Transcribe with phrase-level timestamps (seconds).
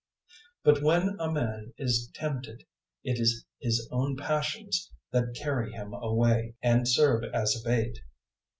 [0.65, 2.63] 001:014 But when a man is tempted,
[3.03, 7.99] it is his own passions that carry him away and serve as a bait.